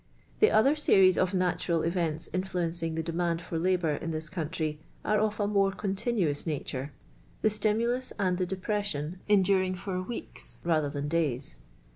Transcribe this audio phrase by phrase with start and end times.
[0.39, 5.19] The other series of natural events inlluencinii the demand for labour in this country are
[5.19, 6.91] of a m ire ro«<M* '/o fix nature
[7.43, 8.57] the stimulus and the de.
[8.67, 11.59] res sion endurinij for weeks rather than days.